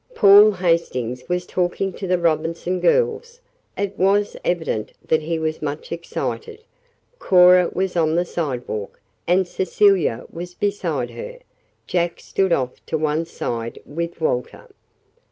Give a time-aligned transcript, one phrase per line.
[0.15, 3.39] Paul Hastings was talking to the Robinson girls.
[3.77, 6.63] It was evident that he was much excited.
[7.19, 11.37] Cora was on the sidewalk, and Cecilia was beside her.
[11.85, 14.69] Jack stood off to one side with Walter.